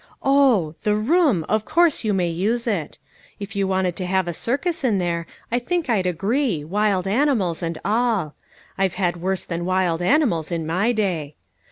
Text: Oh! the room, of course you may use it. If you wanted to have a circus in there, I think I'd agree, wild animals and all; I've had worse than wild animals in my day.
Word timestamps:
Oh! 0.23 0.73
the 0.81 0.95
room, 0.95 1.45
of 1.47 1.63
course 1.63 2.03
you 2.03 2.11
may 2.11 2.29
use 2.29 2.65
it. 2.65 2.97
If 3.39 3.55
you 3.55 3.67
wanted 3.67 3.95
to 3.97 4.07
have 4.07 4.27
a 4.27 4.33
circus 4.33 4.83
in 4.83 4.97
there, 4.97 5.27
I 5.51 5.59
think 5.59 5.91
I'd 5.91 6.07
agree, 6.07 6.63
wild 6.63 7.05
animals 7.05 7.61
and 7.61 7.77
all; 7.85 8.33
I've 8.79 8.95
had 8.95 9.17
worse 9.17 9.45
than 9.45 9.63
wild 9.63 10.01
animals 10.01 10.51
in 10.51 10.65
my 10.65 10.91
day. 10.91 11.35